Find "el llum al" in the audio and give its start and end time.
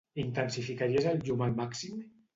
1.11-1.57